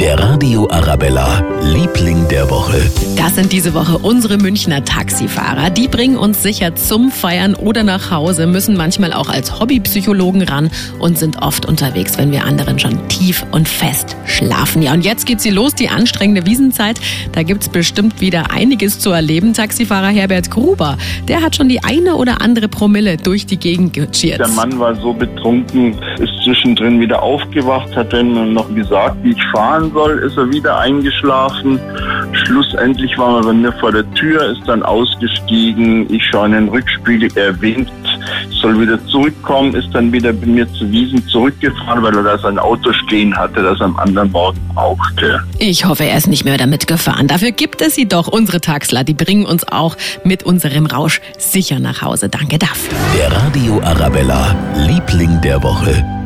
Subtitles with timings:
[0.00, 2.19] Der Radio Arabella, Liebling
[2.50, 2.90] Woche.
[3.16, 5.70] Das sind diese Woche unsere Münchner Taxifahrer.
[5.70, 10.68] Die bringen uns sicher zum Feiern oder nach Hause, müssen manchmal auch als Hobbypsychologen ran
[10.98, 14.82] und sind oft unterwegs, wenn wir anderen schon tief und fest schlafen.
[14.82, 17.00] Ja, und jetzt geht sie los, die anstrengende Wiesenzeit.
[17.32, 19.54] Da gibt's bestimmt wieder einiges zu erleben.
[19.54, 20.98] Taxifahrer Herbert Gruber,
[21.28, 24.40] der hat schon die eine oder andere Promille durch die Gegend gecheert.
[24.40, 29.44] Der Mann war so betrunken, ist zwischendrin wieder aufgewacht, hat dann noch gesagt, wie ich
[29.52, 31.78] fahren soll, ist er wieder eingeschlafen.
[32.32, 36.12] Schlussendlich war er bei mir vor der Tür, ist dann ausgestiegen.
[36.12, 37.90] Ich schaue in den Rückspiegel, er winkt,
[38.60, 42.58] soll wieder zurückkommen, ist dann wieder bei mir zu Wiesen zurückgefahren, weil er da sein
[42.58, 45.42] Auto stehen hatte, das am anderen Morgen brauchte.
[45.58, 47.26] Ich hoffe, er ist nicht mehr damit gefahren.
[47.26, 49.04] Dafür gibt es sie doch, unsere Taxler.
[49.04, 52.28] Die bringen uns auch mit unserem Rausch sicher nach Hause.
[52.28, 52.96] Danke dafür.
[53.16, 54.54] Der Radio Arabella,
[54.86, 56.19] Liebling der Woche.